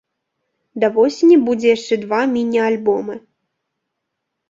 Да 0.83 0.89
восені 0.95 1.37
будзе 1.51 1.67
яшчэ 1.75 2.01
два 2.07 2.21
міні-альбомы. 2.35 3.23